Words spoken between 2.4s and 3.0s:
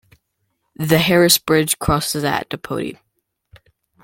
Dapodi.